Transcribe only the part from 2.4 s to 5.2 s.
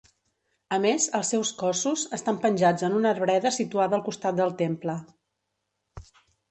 penjats en una arbreda situada al costat del temple.